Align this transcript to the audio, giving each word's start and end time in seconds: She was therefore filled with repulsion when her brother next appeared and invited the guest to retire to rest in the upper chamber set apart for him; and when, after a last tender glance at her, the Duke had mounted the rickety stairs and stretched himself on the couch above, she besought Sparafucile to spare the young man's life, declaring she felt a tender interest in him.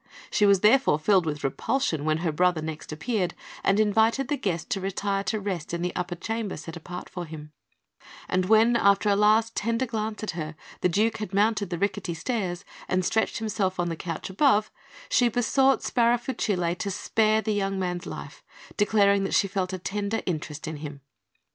She 0.31 0.47
was 0.47 0.61
therefore 0.61 0.97
filled 0.97 1.27
with 1.27 1.43
repulsion 1.43 2.05
when 2.05 2.17
her 2.25 2.31
brother 2.31 2.59
next 2.63 2.91
appeared 2.91 3.35
and 3.63 3.79
invited 3.79 4.29
the 4.29 4.35
guest 4.35 4.71
to 4.71 4.81
retire 4.81 5.23
to 5.25 5.39
rest 5.39 5.75
in 5.75 5.83
the 5.83 5.95
upper 5.95 6.15
chamber 6.15 6.57
set 6.57 6.75
apart 6.75 7.07
for 7.07 7.23
him; 7.25 7.51
and 8.27 8.45
when, 8.47 8.75
after 8.75 9.09
a 9.09 9.15
last 9.15 9.55
tender 9.55 9.85
glance 9.85 10.23
at 10.23 10.31
her, 10.31 10.55
the 10.79 10.89
Duke 10.89 11.17
had 11.17 11.35
mounted 11.35 11.69
the 11.69 11.77
rickety 11.77 12.15
stairs 12.15 12.65
and 12.87 13.05
stretched 13.05 13.37
himself 13.37 13.79
on 13.79 13.89
the 13.89 13.95
couch 13.95 14.27
above, 14.31 14.71
she 15.07 15.29
besought 15.29 15.83
Sparafucile 15.83 16.75
to 16.79 16.89
spare 16.89 17.43
the 17.43 17.53
young 17.53 17.77
man's 17.77 18.07
life, 18.07 18.43
declaring 18.77 19.29
she 19.29 19.47
felt 19.47 19.71
a 19.71 19.77
tender 19.77 20.23
interest 20.25 20.67
in 20.67 20.77
him. 20.77 21.01